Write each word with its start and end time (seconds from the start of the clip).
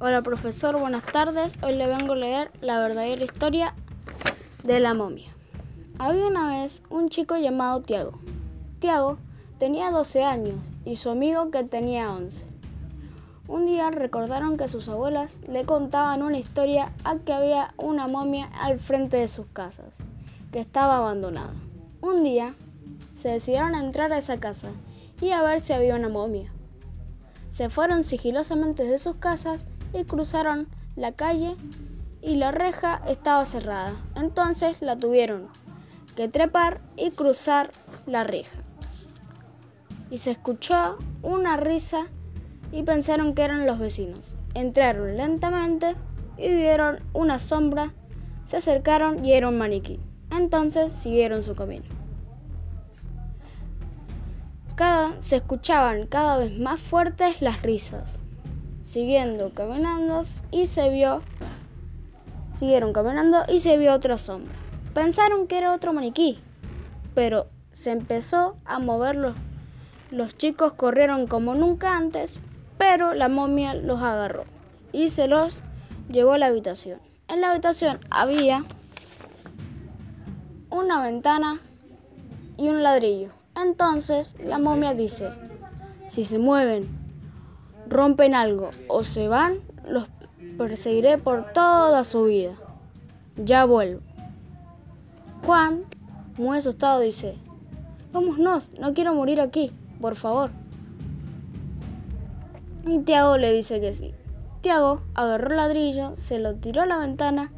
Hola 0.00 0.22
profesor, 0.22 0.78
buenas 0.78 1.04
tardes. 1.04 1.54
Hoy 1.60 1.74
le 1.74 1.88
vengo 1.88 2.12
a 2.12 2.16
leer 2.16 2.52
la 2.60 2.78
verdadera 2.78 3.24
historia 3.24 3.74
de 4.62 4.78
la 4.78 4.94
momia. 4.94 5.34
Había 5.98 6.28
una 6.28 6.46
vez 6.46 6.82
un 6.88 7.08
chico 7.08 7.36
llamado 7.36 7.82
Tiago. 7.82 8.12
Tiago 8.78 9.18
tenía 9.58 9.90
12 9.90 10.22
años 10.22 10.54
y 10.84 10.94
su 10.94 11.10
amigo 11.10 11.50
que 11.50 11.64
tenía 11.64 12.12
11. 12.12 12.46
Un 13.48 13.66
día 13.66 13.90
recordaron 13.90 14.56
que 14.56 14.68
sus 14.68 14.88
abuelas 14.88 15.32
le 15.48 15.64
contaban 15.64 16.22
una 16.22 16.38
historia 16.38 16.92
a 17.02 17.16
que 17.16 17.32
había 17.32 17.74
una 17.76 18.06
momia 18.06 18.50
al 18.60 18.78
frente 18.78 19.16
de 19.16 19.26
sus 19.26 19.46
casas, 19.46 19.92
que 20.52 20.60
estaba 20.60 20.98
abandonada. 20.98 21.54
Un 22.02 22.22
día 22.22 22.54
se 23.16 23.30
decidieron 23.30 23.74
a 23.74 23.80
entrar 23.80 24.12
a 24.12 24.18
esa 24.18 24.38
casa 24.38 24.70
y 25.20 25.32
a 25.32 25.42
ver 25.42 25.60
si 25.60 25.72
había 25.72 25.96
una 25.96 26.08
momia. 26.08 26.52
Se 27.50 27.68
fueron 27.68 28.04
sigilosamente 28.04 28.84
de 28.84 29.00
sus 29.00 29.16
casas 29.16 29.64
y 29.92 30.04
cruzaron 30.04 30.68
la 30.96 31.12
calle 31.12 31.56
y 32.20 32.36
la 32.36 32.50
reja 32.50 33.00
estaba 33.08 33.44
cerrada. 33.46 33.92
Entonces 34.16 34.80
la 34.80 34.96
tuvieron 34.96 35.48
que 36.16 36.28
trepar 36.28 36.80
y 36.96 37.10
cruzar 37.10 37.70
la 38.06 38.24
reja. 38.24 38.58
Y 40.10 40.18
se 40.18 40.32
escuchó 40.32 40.96
una 41.22 41.56
risa 41.56 42.06
y 42.72 42.82
pensaron 42.82 43.34
que 43.34 43.42
eran 43.42 43.66
los 43.66 43.78
vecinos. 43.78 44.34
Entraron 44.54 45.16
lentamente 45.16 45.94
y 46.36 46.48
vieron 46.54 47.00
una 47.12 47.38
sombra, 47.38 47.92
se 48.46 48.56
acercaron 48.56 49.24
y 49.24 49.32
era 49.32 49.48
un 49.48 49.58
maniquí. 49.58 50.00
Entonces 50.30 50.92
siguieron 50.92 51.42
su 51.42 51.54
camino. 51.54 51.84
Cada, 54.74 55.20
se 55.22 55.36
escuchaban 55.36 56.06
cada 56.06 56.38
vez 56.38 56.58
más 56.58 56.80
fuertes 56.80 57.42
las 57.42 57.62
risas 57.62 58.20
siguiendo 58.88 59.50
caminando 59.50 60.24
y 60.50 60.66
se 60.66 60.88
vio 60.88 61.20
siguieron 62.58 62.92
caminando 62.92 63.44
y 63.46 63.60
se 63.60 63.76
vio 63.76 63.92
otra 63.92 64.16
sombra. 64.16 64.54
Pensaron 64.94 65.46
que 65.46 65.58
era 65.58 65.74
otro 65.74 65.92
maniquí, 65.92 66.38
pero 67.14 67.46
se 67.72 67.90
empezó 67.90 68.56
a 68.64 68.78
moverlo. 68.78 69.34
Los 70.10 70.36
chicos 70.36 70.72
corrieron 70.72 71.26
como 71.26 71.54
nunca 71.54 71.96
antes, 71.96 72.38
pero 72.78 73.14
la 73.14 73.28
momia 73.28 73.74
los 73.74 74.00
agarró 74.00 74.44
y 74.90 75.10
se 75.10 75.28
los 75.28 75.60
llevó 76.10 76.32
a 76.32 76.38
la 76.38 76.46
habitación. 76.46 76.98
En 77.28 77.42
la 77.42 77.50
habitación 77.50 78.00
había 78.10 78.64
una 80.70 81.02
ventana 81.02 81.60
y 82.56 82.68
un 82.68 82.82
ladrillo. 82.82 83.30
Entonces 83.54 84.34
la 84.42 84.58
momia 84.58 84.94
dice, 84.94 85.28
si 86.08 86.24
se 86.24 86.38
mueven 86.38 86.97
rompen 87.88 88.34
algo 88.34 88.70
o 88.88 89.04
se 89.04 89.28
van, 89.28 89.58
los 89.86 90.06
perseguiré 90.56 91.18
por 91.18 91.52
toda 91.52 92.04
su 92.04 92.24
vida. 92.24 92.52
Ya 93.36 93.64
vuelvo. 93.64 94.00
Juan, 95.44 95.84
muy 96.36 96.58
asustado, 96.58 97.00
dice, 97.00 97.36
vámonos, 98.12 98.68
no 98.78 98.92
quiero 98.94 99.14
morir 99.14 99.40
aquí, 99.40 99.72
por 100.00 100.16
favor. 100.16 100.50
Y 102.86 102.98
Tiago 103.00 103.36
le 103.38 103.52
dice 103.52 103.80
que 103.80 103.92
sí. 103.92 104.14
Tiago 104.60 105.02
agarró 105.14 105.50
el 105.50 105.56
ladrillo, 105.56 106.14
se 106.18 106.38
lo 106.38 106.56
tiró 106.56 106.82
a 106.82 106.86
la 106.86 106.98
ventana 106.98 107.52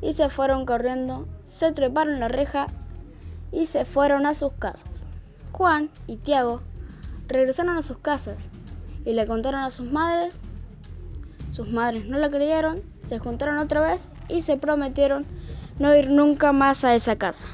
y 0.00 0.12
se 0.12 0.28
fueron 0.28 0.66
corriendo, 0.66 1.26
se 1.48 1.72
treparon 1.72 2.20
la 2.20 2.28
reja 2.28 2.66
y 3.50 3.66
se 3.66 3.84
fueron 3.84 4.26
a 4.26 4.34
sus 4.34 4.52
casas. 4.52 4.90
Juan 5.52 5.88
y 6.06 6.16
Tiago 6.16 6.60
regresaron 7.28 7.78
a 7.78 7.82
sus 7.82 7.98
casas 7.98 8.36
y 9.04 9.12
le 9.12 9.26
contaron 9.26 9.60
a 9.62 9.70
sus 9.70 9.90
madres. 9.90 10.34
Sus 11.52 11.70
madres 11.70 12.06
no 12.06 12.18
la 12.18 12.30
creyeron, 12.30 12.82
se 13.08 13.18
juntaron 13.18 13.58
otra 13.58 13.80
vez 13.80 14.10
y 14.28 14.42
se 14.42 14.56
prometieron 14.56 15.24
no 15.78 15.94
ir 15.94 16.10
nunca 16.10 16.52
más 16.52 16.84
a 16.84 16.94
esa 16.94 17.16
casa. 17.16 17.46